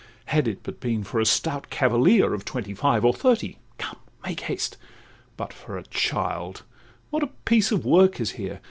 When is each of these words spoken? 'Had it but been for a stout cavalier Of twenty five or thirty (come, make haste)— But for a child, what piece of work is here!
'Had 0.25 0.47
it 0.47 0.61
but 0.63 0.79
been 0.79 1.03
for 1.03 1.19
a 1.19 1.27
stout 1.27 1.69
cavalier 1.69 2.33
Of 2.33 2.43
twenty 2.43 2.73
five 2.73 3.05
or 3.05 3.13
thirty 3.13 3.59
(come, 3.77 3.97
make 4.25 4.39
haste)— 4.39 4.75
But 5.37 5.53
for 5.53 5.77
a 5.77 5.83
child, 5.83 6.63
what 7.11 7.29
piece 7.45 7.71
of 7.71 7.85
work 7.85 8.19
is 8.19 8.31
here! 8.31 8.59